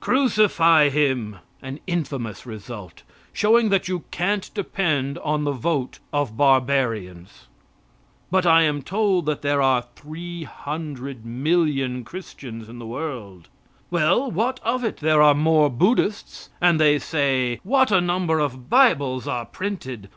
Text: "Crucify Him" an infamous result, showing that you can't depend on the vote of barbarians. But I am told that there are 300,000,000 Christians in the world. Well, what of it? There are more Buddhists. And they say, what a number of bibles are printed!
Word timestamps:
"Crucify 0.00 0.88
Him" 0.88 1.36
an 1.62 1.78
infamous 1.86 2.44
result, 2.44 3.04
showing 3.32 3.68
that 3.68 3.86
you 3.86 4.02
can't 4.10 4.50
depend 4.52 5.18
on 5.18 5.44
the 5.44 5.52
vote 5.52 6.00
of 6.12 6.36
barbarians. 6.36 7.46
But 8.28 8.44
I 8.44 8.62
am 8.62 8.82
told 8.82 9.24
that 9.26 9.42
there 9.42 9.62
are 9.62 9.84
300,000,000 9.94 12.02
Christians 12.04 12.68
in 12.68 12.80
the 12.80 12.86
world. 12.88 13.48
Well, 13.88 14.32
what 14.32 14.58
of 14.64 14.82
it? 14.82 14.96
There 14.96 15.22
are 15.22 15.32
more 15.32 15.70
Buddhists. 15.70 16.50
And 16.60 16.80
they 16.80 16.98
say, 16.98 17.60
what 17.62 17.92
a 17.92 18.00
number 18.00 18.40
of 18.40 18.68
bibles 18.68 19.28
are 19.28 19.46
printed! 19.46 20.08